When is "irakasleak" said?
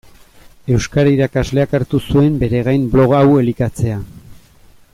1.15-1.75